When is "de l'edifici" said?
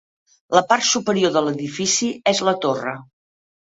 1.37-2.11